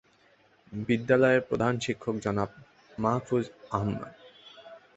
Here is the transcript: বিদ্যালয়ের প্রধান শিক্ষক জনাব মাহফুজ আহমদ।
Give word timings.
বিদ্যালয়ের 0.81 1.41
প্রধান 1.41 1.73
শিক্ষক 1.79 2.15
জনাব 2.25 2.49
মাহফুজ 2.97 3.45
আহমদ। 3.71 4.11